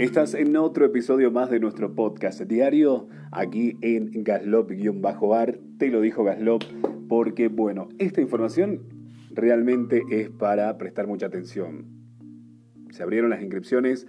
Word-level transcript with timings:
Estás 0.00 0.32
en 0.32 0.56
otro 0.56 0.86
episodio 0.86 1.30
más 1.30 1.50
de 1.50 1.60
nuestro 1.60 1.94
podcast 1.94 2.40
diario, 2.40 3.08
aquí 3.32 3.76
en 3.82 4.24
Gaslop-Bar. 4.24 5.58
Te 5.78 5.88
lo 5.88 6.00
dijo 6.00 6.24
Gaslop 6.24 6.62
porque, 7.06 7.48
bueno, 7.48 7.90
esta 7.98 8.22
información 8.22 8.80
realmente 9.30 10.02
es 10.10 10.30
para 10.30 10.78
prestar 10.78 11.06
mucha 11.06 11.26
atención. 11.26 11.84
Se 12.92 13.02
abrieron 13.02 13.28
las 13.28 13.42
inscripciones, 13.42 14.06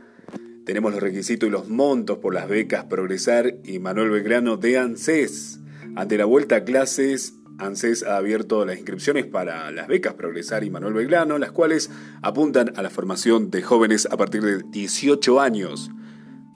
tenemos 0.66 0.94
los 0.94 1.02
requisitos 1.02 1.50
y 1.50 1.52
los 1.52 1.68
montos 1.68 2.20
por 2.20 2.34
las 2.34 2.48
becas 2.48 2.86
Progresar 2.86 3.56
y 3.66 3.80
Manuel 3.80 4.12
Belgrano 4.12 4.56
de 4.56 4.78
ANSES. 4.78 5.60
Ante 5.98 6.18
la 6.18 6.24
vuelta 6.24 6.56
a 6.56 6.64
clases, 6.64 7.38
ANSES 7.62 8.04
ha 8.04 8.18
abierto 8.18 8.66
las 8.66 8.78
inscripciones 8.78 9.26
para 9.26 9.70
las 9.72 9.88
becas 9.88 10.16
Progresar 10.16 10.64
y 10.64 10.70
Manuel 10.70 10.94
Belgrano, 10.94 11.38
las 11.38 11.52
cuales 11.52 11.92
apuntan 12.22 12.74
a 12.76 12.82
la 12.82 12.90
formación 12.90 13.52
de 13.52 13.62
jóvenes 13.62 14.08
a 14.10 14.18
partir 14.18 14.42
de 14.42 14.64
18 14.64 15.40
años. 15.40 15.92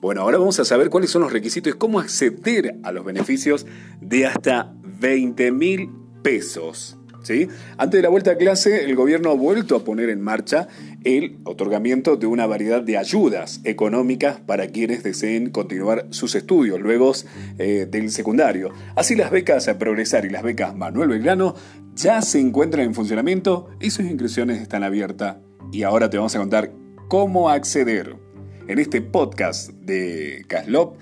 Bueno, 0.00 0.22
ahora 0.22 0.38
vamos 0.38 0.58
a 0.58 0.64
saber 0.64 0.90
cuáles 0.90 1.10
son 1.10 1.22
los 1.22 1.32
requisitos 1.32 1.74
y 1.74 1.78
cómo 1.78 2.00
acceder 2.00 2.76
a 2.82 2.92
los 2.92 3.04
beneficios 3.04 3.66
de 4.00 4.26
hasta 4.26 4.74
20 4.82 5.52
mil 5.52 5.90
pesos. 6.22 6.98
¿Sí? 7.22 7.48
Antes 7.76 7.98
de 7.98 8.02
la 8.02 8.08
vuelta 8.08 8.32
a 8.32 8.36
clase, 8.36 8.84
el 8.84 8.94
gobierno 8.94 9.30
ha 9.30 9.34
vuelto 9.34 9.74
a 9.74 9.82
poner 9.82 10.10
en 10.10 10.20
marcha 10.20 10.68
el 11.06 11.38
otorgamiento 11.44 12.16
de 12.16 12.26
una 12.26 12.46
variedad 12.46 12.82
de 12.82 12.98
ayudas 12.98 13.60
económicas 13.62 14.40
para 14.40 14.66
quienes 14.66 15.04
deseen 15.04 15.50
continuar 15.50 16.08
sus 16.10 16.34
estudios 16.34 16.80
luego 16.80 17.12
eh, 17.58 17.86
del 17.88 18.10
secundario. 18.10 18.72
Así 18.96 19.14
las 19.14 19.30
becas 19.30 19.68
a 19.68 19.78
Progresar 19.78 20.24
y 20.24 20.30
las 20.30 20.42
becas 20.42 20.74
Manuel 20.74 21.10
Belgrano 21.10 21.54
ya 21.94 22.20
se 22.22 22.40
encuentran 22.40 22.86
en 22.86 22.94
funcionamiento 22.94 23.68
y 23.80 23.90
sus 23.90 24.04
inscripciones 24.04 24.60
están 24.60 24.82
abiertas. 24.82 25.36
Y 25.72 25.84
ahora 25.84 26.10
te 26.10 26.16
vamos 26.16 26.34
a 26.34 26.40
contar 26.40 26.72
cómo 27.06 27.50
acceder. 27.50 28.16
En 28.66 28.80
este 28.80 29.00
podcast 29.00 29.70
de 29.70 30.44
Caslop 30.48 30.96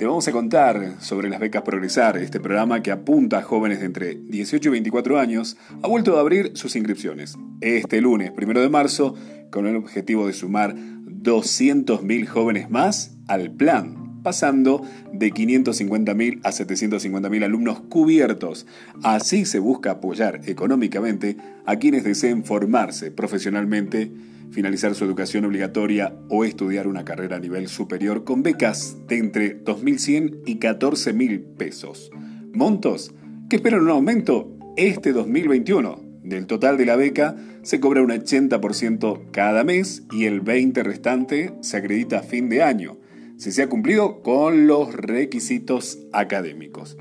te 0.00 0.06
vamos 0.06 0.26
a 0.28 0.32
contar 0.32 0.94
sobre 1.00 1.28
las 1.28 1.40
becas 1.40 1.60
Progresar, 1.60 2.16
este 2.16 2.40
programa 2.40 2.82
que 2.82 2.90
apunta 2.90 3.36
a 3.36 3.42
jóvenes 3.42 3.80
de 3.80 3.84
entre 3.84 4.14
18 4.14 4.70
y 4.70 4.72
24 4.72 5.18
años, 5.18 5.58
ha 5.82 5.88
vuelto 5.88 6.16
a 6.16 6.20
abrir 6.20 6.52
sus 6.54 6.74
inscripciones 6.74 7.36
este 7.60 8.00
lunes, 8.00 8.30
primero 8.30 8.62
de 8.62 8.70
marzo, 8.70 9.14
con 9.50 9.66
el 9.66 9.76
objetivo 9.76 10.26
de 10.26 10.32
sumar 10.32 10.74
200.000 10.74 12.26
jóvenes 12.26 12.70
más 12.70 13.18
al 13.28 13.50
plan, 13.50 14.22
pasando 14.22 14.82
de 15.12 15.34
550.000 15.34 16.40
a 16.44 16.50
750.000 16.50 17.44
alumnos 17.44 17.80
cubiertos. 17.80 18.66
Así 19.02 19.44
se 19.44 19.58
busca 19.58 19.90
apoyar 19.90 20.40
económicamente 20.46 21.36
a 21.66 21.76
quienes 21.76 22.04
deseen 22.04 22.46
formarse 22.46 23.10
profesionalmente 23.10 24.10
finalizar 24.50 24.94
su 24.94 25.04
educación 25.04 25.44
obligatoria 25.44 26.14
o 26.28 26.44
estudiar 26.44 26.86
una 26.86 27.04
carrera 27.04 27.36
a 27.36 27.40
nivel 27.40 27.68
superior 27.68 28.24
con 28.24 28.42
becas 28.42 28.96
de 29.06 29.18
entre 29.18 29.64
2.100 29.64 30.42
y 30.46 30.58
14.000 30.58 31.56
pesos. 31.56 32.10
Montos 32.52 33.14
que 33.48 33.56
esperan 33.56 33.82
un 33.82 33.90
aumento 33.90 34.56
este 34.76 35.12
2021. 35.12 36.10
Del 36.22 36.46
total 36.46 36.76
de 36.76 36.86
la 36.86 36.96
beca 36.96 37.36
se 37.62 37.80
cobra 37.80 38.02
un 38.02 38.10
80% 38.10 39.30
cada 39.32 39.64
mes 39.64 40.04
y 40.12 40.26
el 40.26 40.42
20% 40.42 40.82
restante 40.82 41.52
se 41.60 41.76
acredita 41.76 42.20
a 42.20 42.22
fin 42.22 42.48
de 42.48 42.62
año, 42.62 42.98
si 43.36 43.52
se 43.52 43.62
ha 43.62 43.68
cumplido 43.68 44.22
con 44.22 44.66
los 44.66 44.94
requisitos 44.94 45.98
académicos. 46.12 46.96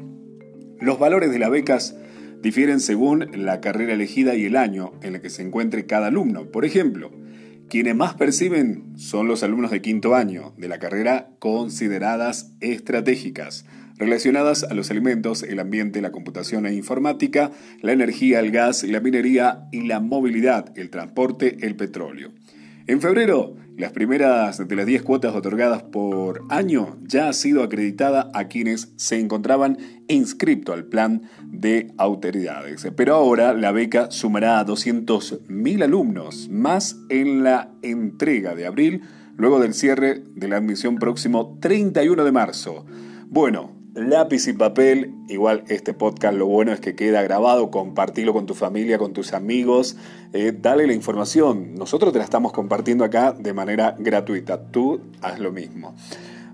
Los 0.79 0.97
valores 0.97 1.31
de 1.31 1.39
las 1.39 1.51
becas 1.51 1.95
difieren 2.41 2.79
según 2.79 3.29
la 3.33 3.59
carrera 3.59 3.93
elegida 3.93 4.35
y 4.35 4.45
el 4.45 4.55
año 4.55 4.93
en 5.01 5.15
el 5.15 5.21
que 5.21 5.29
se 5.29 5.41
encuentre 5.41 5.85
cada 5.85 6.07
alumno. 6.07 6.49
Por 6.51 6.65
ejemplo, 6.65 7.11
quienes 7.69 7.95
más 7.95 8.15
perciben 8.15 8.97
son 8.97 9.27
los 9.27 9.43
alumnos 9.43 9.71
de 9.71 9.81
quinto 9.81 10.15
año 10.15 10.53
de 10.57 10.67
la 10.67 10.79
carrera 10.79 11.29
consideradas 11.39 12.51
estratégicas, 12.59 13.65
relacionadas 13.97 14.63
a 14.63 14.73
los 14.73 14.89
alimentos, 14.89 15.43
el 15.43 15.59
ambiente, 15.59 16.01
la 16.01 16.11
computación 16.11 16.65
e 16.65 16.73
informática, 16.73 17.51
la 17.81 17.93
energía, 17.93 18.39
el 18.39 18.51
gas, 18.51 18.83
la 18.83 18.99
minería 18.99 19.67
y 19.71 19.87
la 19.87 19.99
movilidad, 19.99 20.77
el 20.77 20.89
transporte, 20.89 21.57
el 21.61 21.75
petróleo. 21.75 22.31
En 22.87 23.01
febrero, 23.01 23.55
las 23.79 23.93
primeras 23.93 24.67
de 24.67 24.75
las 24.75 24.85
10 24.85 25.03
cuotas 25.03 25.33
otorgadas 25.33 25.83
por 25.83 26.43
año 26.49 26.97
ya 27.01 27.29
ha 27.29 27.33
sido 27.33 27.63
acreditada 27.63 28.29
a 28.33 28.49
quienes 28.49 28.91
se 28.97 29.17
encontraban 29.17 29.77
inscriptos 30.09 30.75
al 30.75 30.83
plan 30.83 31.21
de 31.45 31.93
autoridades. 31.97 32.85
Pero 32.97 33.15
ahora 33.15 33.53
la 33.53 33.71
beca 33.71 34.11
sumará 34.11 34.59
a 34.59 34.65
200.000 34.65 35.83
alumnos 35.83 36.49
más 36.49 36.97
en 37.07 37.45
la 37.45 37.71
entrega 37.81 38.53
de 38.53 38.65
abril, 38.65 39.01
luego 39.37 39.61
del 39.61 39.73
cierre 39.73 40.23
de 40.35 40.49
la 40.49 40.57
admisión 40.57 40.97
próximo 40.97 41.57
31 41.61 42.25
de 42.25 42.31
marzo. 42.33 42.85
Bueno, 43.27 43.78
lápiz 43.99 44.47
y 44.47 44.53
papel. 44.53 45.13
Igual 45.27 45.63
este 45.67 45.93
podcast 45.93 46.37
lo 46.37 46.45
bueno 46.45 46.71
es 46.71 46.79
que 46.79 46.95
queda 46.95 47.21
grabado, 47.21 47.69
compartilo 47.71 48.33
con 48.33 48.45
tu 48.45 48.53
familia, 48.53 48.97
con 48.97 49.13
tus 49.13 49.33
amigos, 49.33 49.97
eh, 50.33 50.53
dale 50.57 50.87
la 50.87 50.93
información. 50.93 51.75
Nosotros 51.75 52.13
te 52.13 52.19
la 52.19 52.25
estamos 52.25 52.51
compartiendo 52.51 53.03
acá 53.03 53.33
de 53.33 53.53
manera 53.53 53.95
gratuita. 53.99 54.61
Tú 54.71 55.01
haz 55.21 55.39
lo 55.39 55.51
mismo. 55.51 55.95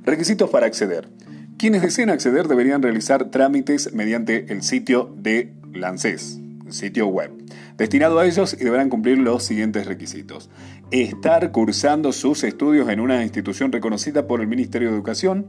Requisitos 0.03 0.49
para 0.49 0.65
acceder. 0.65 1.09
Quienes 1.57 1.81
deseen 1.81 2.09
acceder 2.09 2.47
deberían 2.47 2.81
realizar 2.81 3.31
trámites 3.31 3.93
mediante 3.93 4.51
el 4.51 4.61
sitio 4.61 5.13
de 5.15 5.53
Lancés, 5.73 6.39
sitio 6.69 7.07
web, 7.07 7.31
destinado 7.77 8.19
a 8.19 8.25
ellos 8.25 8.57
y 8.59 8.63
deberán 8.63 8.89
cumplir 8.89 9.17
los 9.19 9.43
siguientes 9.43 9.85
requisitos. 9.85 10.49
Estar 10.91 11.51
cursando 11.51 12.11
sus 12.11 12.43
estudios 12.43 12.89
en 12.89 12.99
una 12.99 13.23
institución 13.23 13.71
reconocida 13.71 14.27
por 14.27 14.41
el 14.41 14.47
Ministerio 14.47 14.89
de 14.89 14.95
Educación, 14.95 15.47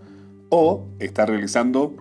o 0.48 0.86
está 0.98 1.26
realizando 1.26 1.94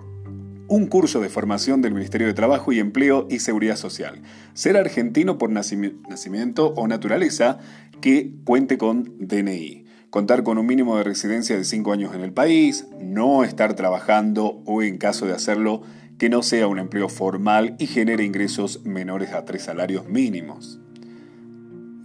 un 0.68 0.88
curso 0.88 1.22
de 1.22 1.30
formación 1.30 1.82
del 1.82 1.94
Ministerio 1.94 2.28
de 2.28 2.34
Trabajo 2.34 2.72
y 2.72 2.80
Empleo 2.80 3.28
y 3.30 3.40
Seguridad 3.40 3.76
Social. 3.76 4.22
Ser 4.54 4.78
argentino 4.78 5.38
por 5.38 5.52
nacimiento 5.52 6.74
o 6.76 6.88
naturaleza 6.88 7.60
que 8.02 8.32
cuente 8.44 8.78
con 8.78 9.14
DNI. 9.20 9.86
Contar 10.10 10.44
con 10.44 10.58
un 10.58 10.66
mínimo 10.66 10.98
de 10.98 11.04
residencia 11.04 11.58
de 11.58 11.64
5 11.64 11.92
años 11.92 12.16
en 12.16 12.22
el 12.22 12.32
país, 12.32 12.88
no 13.00 13.44
estar 13.44 13.76
trabajando 13.76 14.62
o 14.66 14.82
en 14.82 14.98
caso 14.98 15.26
de 15.26 15.34
hacerlo 15.34 15.82
que 16.18 16.30
no 16.30 16.42
sea 16.42 16.68
un 16.68 16.80
empleo 16.80 17.10
formal 17.10 17.76
y 17.78 17.88
genere 17.88 18.24
ingresos 18.24 18.86
menores 18.86 19.34
a 19.34 19.44
tres 19.44 19.64
salarios 19.64 20.08
mínimos. 20.08 20.80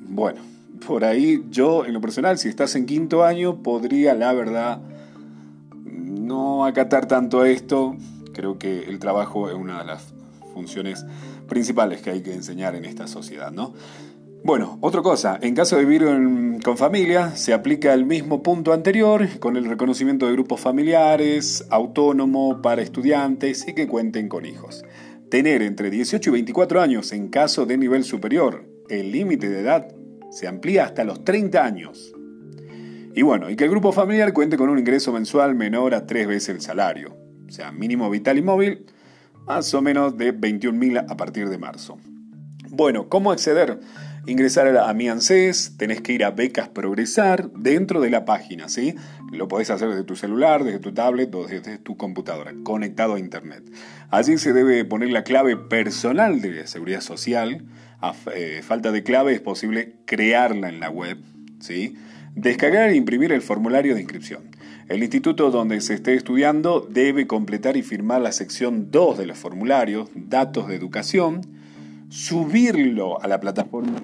Bueno, 0.08 0.40
por 0.84 1.04
ahí 1.04 1.44
yo 1.50 1.86
en 1.86 1.92
lo 1.92 2.00
personal, 2.00 2.36
si 2.36 2.48
estás 2.48 2.74
en 2.74 2.86
quinto 2.86 3.24
año, 3.24 3.62
podría 3.62 4.14
la 4.14 4.32
verdad 4.32 4.82
no 6.30 6.64
acatar 6.64 7.06
tanto 7.06 7.44
esto. 7.44 7.96
Creo 8.32 8.56
que 8.58 8.84
el 8.84 9.00
trabajo 9.00 9.48
es 9.48 9.54
una 9.54 9.80
de 9.80 9.84
las 9.84 10.14
funciones 10.54 11.04
principales 11.48 12.00
que 12.00 12.10
hay 12.10 12.22
que 12.22 12.32
enseñar 12.32 12.76
en 12.76 12.84
esta 12.84 13.08
sociedad, 13.08 13.50
¿no? 13.50 13.74
Bueno, 14.42 14.78
otra 14.80 15.02
cosa, 15.02 15.38
en 15.42 15.54
caso 15.54 15.76
de 15.76 15.84
vivir 15.84 16.06
con 16.64 16.78
familia, 16.78 17.36
se 17.36 17.52
aplica 17.52 17.92
el 17.92 18.06
mismo 18.06 18.42
punto 18.42 18.72
anterior, 18.72 19.28
con 19.38 19.56
el 19.56 19.66
reconocimiento 19.66 20.26
de 20.26 20.32
grupos 20.32 20.60
familiares, 20.60 21.66
autónomo, 21.68 22.62
para 22.62 22.80
estudiantes 22.80 23.68
y 23.68 23.74
que 23.74 23.86
cuenten 23.86 24.28
con 24.28 24.46
hijos. 24.46 24.82
Tener 25.30 25.62
entre 25.62 25.90
18 25.90 26.30
y 26.30 26.32
24 26.32 26.80
años 26.80 27.12
en 27.12 27.28
caso 27.28 27.66
de 27.66 27.76
nivel 27.76 28.04
superior, 28.04 28.64
el 28.88 29.12
límite 29.12 29.50
de 29.50 29.60
edad 29.60 29.88
se 30.30 30.48
amplía 30.48 30.84
hasta 30.84 31.04
los 31.04 31.22
30 31.22 31.62
años. 31.62 32.14
Y 33.14 33.22
bueno, 33.22 33.50
y 33.50 33.56
que 33.56 33.64
el 33.64 33.70
grupo 33.70 33.92
familiar 33.92 34.32
cuente 34.32 34.56
con 34.56 34.70
un 34.70 34.78
ingreso 34.78 35.12
mensual 35.12 35.54
menor 35.54 35.94
a 35.94 36.06
tres 36.06 36.28
veces 36.28 36.50
el 36.50 36.60
salario, 36.60 37.16
o 37.48 37.50
sea, 37.50 37.72
mínimo 37.72 38.08
vital 38.08 38.38
y 38.38 38.42
móvil, 38.42 38.86
más 39.46 39.74
o 39.74 39.82
menos 39.82 40.16
de 40.16 40.32
21.000 40.32 41.06
a 41.08 41.16
partir 41.16 41.48
de 41.48 41.58
marzo. 41.58 41.98
Bueno, 42.68 43.08
¿cómo 43.08 43.32
acceder? 43.32 43.80
Ingresar 44.26 44.68
a 44.76 44.94
mi 44.94 45.08
ANSES, 45.08 45.76
tenés 45.76 46.02
que 46.02 46.12
ir 46.12 46.24
a 46.24 46.30
Becas 46.30 46.68
Progresar 46.68 47.50
dentro 47.50 48.00
de 48.00 48.10
la 48.10 48.24
página, 48.24 48.68
¿sí? 48.68 48.94
Lo 49.32 49.48
podés 49.48 49.70
hacer 49.70 49.88
desde 49.88 50.04
tu 50.04 50.14
celular, 50.14 50.62
desde 50.62 50.78
tu 50.78 50.92
tablet 50.92 51.34
o 51.34 51.46
desde 51.46 51.78
tu 51.78 51.96
computadora, 51.96 52.52
conectado 52.62 53.14
a 53.14 53.18
Internet. 53.18 53.64
Allí 54.10 54.38
se 54.38 54.52
debe 54.52 54.84
poner 54.84 55.10
la 55.10 55.24
clave 55.24 55.56
personal 55.56 56.40
de 56.42 56.66
seguridad 56.68 57.00
social. 57.00 57.64
A 58.00 58.14
eh, 58.34 58.60
falta 58.62 58.92
de 58.92 59.02
clave 59.02 59.32
es 59.34 59.40
posible 59.40 59.96
crearla 60.04 60.68
en 60.68 60.78
la 60.78 60.90
web, 60.90 61.18
¿sí? 61.58 61.96
Descargar 62.34 62.90
e 62.90 62.96
imprimir 62.96 63.32
el 63.32 63.42
formulario 63.42 63.94
de 63.94 64.02
inscripción. 64.02 64.42
El 64.88 65.02
instituto 65.02 65.50
donde 65.50 65.80
se 65.80 65.94
esté 65.94 66.14
estudiando 66.14 66.86
debe 66.88 67.26
completar 67.26 67.76
y 67.76 67.82
firmar 67.82 68.20
la 68.20 68.32
sección 68.32 68.90
2 68.90 69.18
de 69.18 69.26
los 69.26 69.38
formularios, 69.38 70.08
datos 70.14 70.68
de 70.68 70.76
educación, 70.76 71.42
subirlo 72.08 73.20
a 73.20 73.28
la 73.28 73.40
plataforma. 73.40 73.96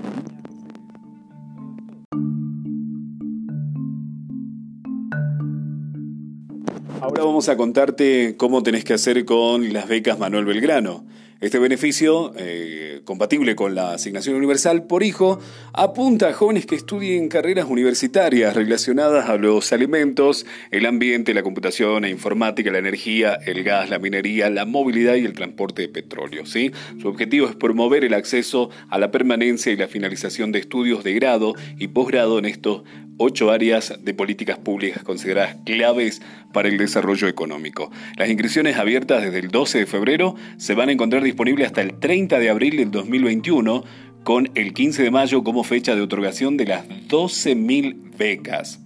Ahora 7.00 7.22
vamos 7.22 7.48
a 7.48 7.56
contarte 7.56 8.34
cómo 8.36 8.62
tenés 8.64 8.84
que 8.84 8.94
hacer 8.94 9.24
con 9.24 9.72
las 9.72 9.86
becas 9.86 10.18
Manuel 10.18 10.44
Belgrano. 10.44 11.04
Este 11.38 11.58
beneficio 11.58 12.32
eh, 12.38 13.02
compatible 13.04 13.54
con 13.54 13.74
la 13.74 13.92
asignación 13.92 14.36
universal 14.36 14.86
por 14.86 15.02
hijo, 15.02 15.38
apunta 15.74 16.30
a 16.30 16.32
jóvenes 16.32 16.64
que 16.64 16.76
estudien 16.76 17.28
carreras 17.28 17.66
universitarias 17.68 18.56
relacionadas 18.56 19.28
a 19.28 19.36
los 19.36 19.70
alimentos, 19.74 20.46
el 20.70 20.86
ambiente, 20.86 21.34
la 21.34 21.42
computación, 21.42 22.02
la 22.02 22.08
informática, 22.08 22.70
la 22.70 22.78
energía, 22.78 23.34
el 23.34 23.64
gas, 23.64 23.90
la 23.90 23.98
minería, 23.98 24.48
la 24.48 24.64
movilidad 24.64 25.16
y 25.16 25.26
el 25.26 25.34
transporte 25.34 25.82
de 25.82 25.88
petróleo. 25.88 26.46
Su 26.46 26.70
objetivo 27.06 27.48
es 27.48 27.54
promover 27.54 28.02
el 28.04 28.14
acceso 28.14 28.70
a 28.88 28.98
la 28.98 29.10
permanencia 29.10 29.70
y 29.70 29.76
la 29.76 29.88
finalización 29.88 30.52
de 30.52 30.60
estudios 30.60 31.04
de 31.04 31.12
grado 31.12 31.52
y 31.78 31.88
posgrado 31.88 32.38
en 32.38 32.46
estos 32.46 32.82
ocho 33.18 33.50
áreas 33.50 33.94
de 34.02 34.14
políticas 34.14 34.58
públicas 34.58 35.02
consideradas 35.02 35.56
claves 35.64 36.20
para 36.52 36.68
el 36.68 36.78
desarrollo 36.78 37.28
económico. 37.28 37.90
Las 38.16 38.28
inscripciones 38.28 38.76
abiertas 38.76 39.22
desde 39.22 39.38
el 39.38 39.48
12 39.48 39.80
de 39.80 39.86
febrero 39.86 40.34
se 40.58 40.74
van 40.74 40.88
a 40.88 40.92
encontrar 40.92 41.25
disponibles 41.26 41.66
hasta 41.66 41.82
el 41.82 41.98
30 41.98 42.38
de 42.38 42.50
abril 42.50 42.76
del 42.76 42.90
2021, 42.90 43.84
con 44.24 44.50
el 44.54 44.72
15 44.72 45.02
de 45.02 45.10
mayo 45.10 45.44
como 45.44 45.62
fecha 45.62 45.94
de 45.94 46.00
otorgación 46.00 46.56
de 46.56 46.66
las 46.66 46.88
12.000 46.88 48.16
becas, 48.16 48.80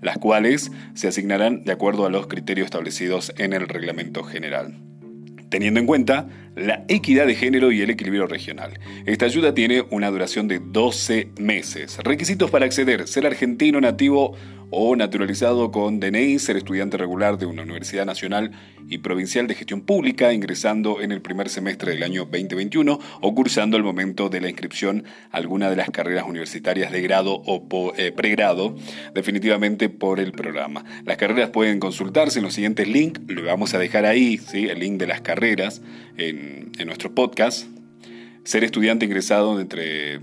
las 0.00 0.18
cuales 0.18 0.70
se 0.94 1.08
asignarán 1.08 1.64
de 1.64 1.72
acuerdo 1.72 2.06
a 2.06 2.10
los 2.10 2.26
criterios 2.26 2.66
establecidos 2.66 3.34
en 3.36 3.52
el 3.52 3.68
reglamento 3.68 4.22
general. 4.22 4.78
Teniendo 5.50 5.80
en 5.80 5.86
cuenta 5.86 6.28
la 6.58 6.84
equidad 6.88 7.26
de 7.26 7.34
género 7.34 7.72
y 7.72 7.80
el 7.80 7.90
equilibrio 7.90 8.26
regional. 8.26 8.78
Esta 9.06 9.26
ayuda 9.26 9.54
tiene 9.54 9.84
una 9.90 10.10
duración 10.10 10.48
de 10.48 10.60
12 10.60 11.30
meses. 11.38 11.98
Requisitos 11.98 12.50
para 12.50 12.66
acceder, 12.66 13.06
ser 13.08 13.26
argentino 13.26 13.80
nativo 13.80 14.36
o 14.70 14.96
naturalizado 14.96 15.70
con 15.70 15.98
DNI, 15.98 16.38
ser 16.38 16.56
estudiante 16.56 16.96
regular 16.96 17.38
de 17.38 17.46
una 17.46 17.62
universidad 17.62 18.04
nacional 18.04 18.52
y 18.88 18.98
provincial 18.98 19.46
de 19.46 19.54
gestión 19.54 19.82
pública, 19.82 20.32
ingresando 20.32 21.00
en 21.00 21.12
el 21.12 21.20
primer 21.20 21.48
semestre 21.48 21.92
del 21.92 22.02
año 22.02 22.22
2021 22.24 22.98
o 23.20 23.34
cursando 23.34 23.76
al 23.76 23.82
momento 23.82 24.28
de 24.28 24.40
la 24.40 24.48
inscripción 24.48 25.04
alguna 25.30 25.70
de 25.70 25.76
las 25.76 25.90
carreras 25.90 26.24
universitarias 26.26 26.92
de 26.92 27.02
grado 27.02 27.42
o 27.46 27.92
eh, 27.96 28.12
pregrado, 28.12 28.76
definitivamente 29.14 29.88
por 29.88 30.20
el 30.20 30.32
programa. 30.32 30.84
Las 31.04 31.16
carreras 31.16 31.50
pueden 31.50 31.80
consultarse 31.80 32.38
en 32.38 32.44
los 32.44 32.54
siguientes 32.54 32.88
links, 32.88 33.20
lo 33.26 33.44
vamos 33.44 33.74
a 33.74 33.78
dejar 33.78 34.06
ahí, 34.06 34.38
¿sí? 34.38 34.66
el 34.66 34.80
link 34.80 34.98
de 34.98 35.06
las 35.06 35.20
carreras 35.20 35.82
en, 36.16 36.47
en 36.78 36.86
nuestro 36.86 37.14
podcast. 37.14 37.66
Ser 38.44 38.64
estudiante 38.64 39.04
ingresado 39.04 39.60
entre 39.60 40.20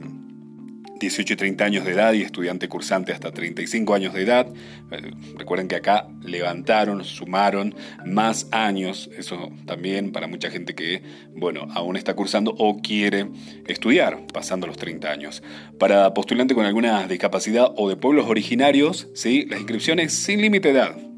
18 0.99 1.33
y 1.33 1.35
30 1.35 1.65
años 1.65 1.85
de 1.85 1.91
edad 1.91 2.13
y 2.13 2.21
estudiante 2.21 2.69
cursante 2.69 3.11
hasta 3.11 3.31
35 3.31 3.93
años 3.93 4.13
de 4.13 4.21
edad. 4.21 4.47
Eh, 4.91 5.11
recuerden 5.37 5.67
que 5.67 5.75
acá 5.75 6.07
levantaron, 6.23 7.03
sumaron 7.03 7.75
más 8.05 8.47
años, 8.51 9.09
eso 9.17 9.51
también 9.65 10.11
para 10.11 10.27
mucha 10.27 10.49
gente 10.49 10.73
que, 10.75 11.03
bueno, 11.35 11.67
aún 11.73 11.97
está 11.97 12.15
cursando 12.15 12.55
o 12.57 12.81
quiere 12.81 13.27
estudiar, 13.67 14.25
pasando 14.33 14.67
los 14.67 14.77
30 14.77 15.11
años. 15.11 15.43
Para 15.79 16.13
postulante 16.13 16.55
con 16.55 16.65
alguna 16.65 17.07
discapacidad 17.07 17.71
o 17.75 17.89
de 17.89 17.97
pueblos 17.97 18.27
originarios, 18.27 19.09
¿sí? 19.13 19.45
las 19.49 19.59
inscripciones 19.59 20.13
sin 20.13 20.41
límite 20.41 20.71
de 20.71 20.79
edad. 20.79 21.14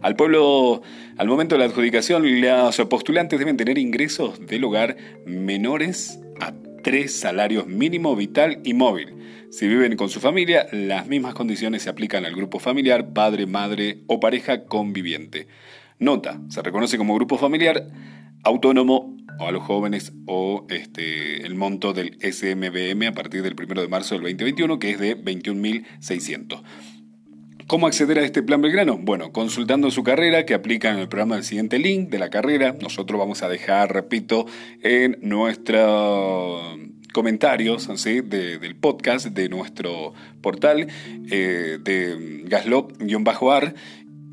Al 0.00 0.16
pueblo, 0.16 0.82
al 1.16 1.28
momento 1.28 1.54
de 1.54 1.60
la 1.60 1.66
adjudicación, 1.66 2.40
los 2.40 2.76
postulantes 2.88 3.38
deben 3.38 3.56
tener 3.56 3.78
ingresos 3.78 4.44
del 4.46 4.64
hogar 4.64 4.96
menores 5.26 6.18
a 6.40 6.52
tres 6.82 7.18
salarios 7.18 7.66
mínimo, 7.66 8.16
vital 8.16 8.60
y 8.64 8.74
móvil. 8.74 9.14
Si 9.50 9.68
viven 9.68 9.96
con 9.96 10.08
su 10.08 10.18
familia, 10.20 10.66
las 10.72 11.06
mismas 11.06 11.34
condiciones 11.34 11.82
se 11.82 11.90
aplican 11.90 12.24
al 12.24 12.34
grupo 12.34 12.58
familiar, 12.58 13.12
padre, 13.12 13.46
madre 13.46 13.98
o 14.06 14.18
pareja 14.18 14.64
conviviente. 14.64 15.46
Nota, 15.98 16.40
se 16.48 16.62
reconoce 16.62 16.98
como 16.98 17.14
grupo 17.14 17.38
familiar 17.38 17.86
autónomo 18.44 19.16
o 19.38 19.46
a 19.46 19.52
los 19.52 19.62
jóvenes 19.62 20.12
o 20.26 20.66
este, 20.68 21.46
el 21.46 21.54
monto 21.54 21.92
del 21.92 22.18
SMBM 22.20 23.06
a 23.06 23.12
partir 23.12 23.42
del 23.42 23.54
1 23.54 23.82
de 23.82 23.88
marzo 23.88 24.14
del 24.14 24.22
2021, 24.22 24.78
que 24.78 24.90
es 24.90 24.98
de 24.98 25.16
21.600. 25.16 26.62
¿Cómo 27.66 27.86
acceder 27.86 28.18
a 28.18 28.24
este 28.24 28.42
plan 28.42 28.60
Belgrano? 28.60 28.98
Bueno, 28.98 29.32
consultando 29.32 29.90
su 29.90 30.02
carrera 30.02 30.44
que 30.44 30.54
aplica 30.54 30.90
en 30.90 30.98
el 30.98 31.08
programa 31.08 31.36
del 31.36 31.44
siguiente 31.44 31.78
link 31.78 32.10
de 32.10 32.18
la 32.18 32.28
carrera. 32.28 32.74
Nosotros 32.80 33.18
vamos 33.18 33.42
a 33.42 33.48
dejar, 33.48 33.92
repito, 33.92 34.46
en 34.82 35.18
nuestros 35.22 36.78
comentarios 37.12 37.88
del 38.04 38.76
podcast 38.76 39.26
de 39.26 39.48
nuestro 39.48 40.12
portal 40.40 40.88
eh, 41.30 41.78
de 41.80 42.42
Gaslop-ar. 42.46 43.74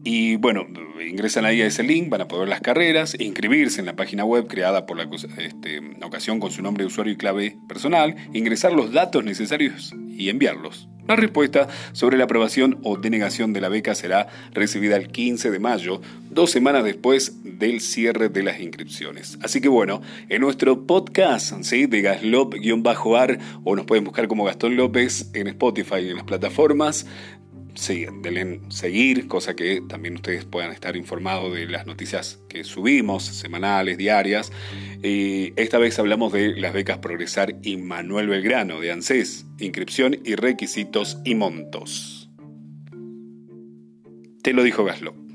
Y 0.04 0.38
bueno, 0.38 0.66
ingresan 1.06 1.46
ahí 1.46 1.62
a 1.62 1.68
ese 1.68 1.84
link, 1.84 2.10
van 2.10 2.22
a 2.22 2.28
poder 2.28 2.42
ver 2.42 2.50
las 2.50 2.62
carreras, 2.62 3.16
inscribirse 3.20 3.80
en 3.80 3.86
la 3.86 3.96
página 3.96 4.24
web 4.24 4.48
creada 4.48 4.86
por 4.86 4.98
la 4.98 5.10
este, 5.38 5.82
ocasión 6.04 6.40
con 6.40 6.52
su 6.52 6.62
nombre 6.62 6.84
de 6.84 6.88
usuario 6.88 7.14
y 7.14 7.18
clave 7.18 7.58
personal, 7.68 8.16
ingresar 8.34 8.72
los 8.72 8.92
datos 8.92 9.24
necesarios 9.24 9.94
y 10.08 10.30
enviarlos. 10.30 10.88
La 11.10 11.16
respuesta 11.16 11.68
sobre 11.92 12.18
la 12.18 12.26
aprobación 12.26 12.78
o 12.84 12.96
denegación 12.96 13.52
de 13.52 13.62
la 13.62 13.70
beca 13.70 13.96
será 13.96 14.28
recibida 14.54 14.96
el 14.96 15.08
15 15.08 15.50
de 15.50 15.58
mayo, 15.58 16.02
dos 16.30 16.52
semanas 16.52 16.84
después 16.84 17.42
del 17.44 17.82
cierre 17.82 18.30
de 18.30 18.44
las 18.44 18.60
inscripciones. 18.60 19.40
Así 19.42 19.60
que 19.60 19.70
bueno, 19.70 20.04
en 20.30 20.42
nuestro 20.42 20.86
podcast 20.86 21.64
¿sí? 21.64 21.88
de 21.88 22.04
Gaslop-ar 22.04 23.40
o 23.64 23.76
nos 23.76 23.88
pueden 23.88 24.04
buscar 24.04 24.28
como 24.28 24.44
Gastón 24.44 24.78
López 24.78 25.32
en 25.34 25.48
Spotify 25.48 25.98
y 26.02 26.10
en 26.10 26.18
las 26.18 26.26
plataformas 26.26 27.08
sí, 27.80 28.06
denle 28.22 28.60
seguir, 28.70 29.28
cosa 29.28 29.56
que 29.56 29.82
también 29.82 30.16
ustedes 30.16 30.46
puedan 30.46 30.72
estar 30.72 30.96
informados 30.98 31.54
de 31.54 31.66
las 31.66 31.88
noticias 31.88 32.40
que 32.50 32.64
subimos, 32.64 33.24
semanales, 33.24 33.98
diarias. 33.98 34.52
Y 35.02 35.54
esta 35.56 35.78
vez 35.78 35.98
hablamos 35.98 36.34
de 36.34 36.56
las 36.60 36.74
becas 36.74 36.98
Progresar 36.98 37.56
y 37.64 37.78
Manuel 37.78 38.28
Belgrano 38.28 38.80
de 38.80 38.92
ANSES, 38.92 39.46
inscripción 39.60 40.20
y 40.24 40.36
requisitos 40.36 41.18
y 41.24 41.36
montos. 41.36 42.30
Te 44.44 44.54
lo 44.54 44.64
dijo 44.64 44.84
Gaslo. 44.84 45.29